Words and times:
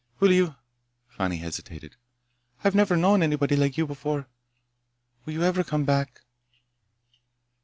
"Will 0.19 0.31
you—" 0.31 0.55
Fani 1.07 1.37
hesitated. 1.37 1.95
"I've 2.63 2.73
never 2.73 2.97
known 2.97 3.21
anybody 3.21 3.55
like 3.55 3.77
you 3.77 3.85
before. 3.85 4.27
Will 5.25 5.33
you 5.33 5.43
ever 5.43 5.63
come 5.63 5.85
back?" 5.85 6.21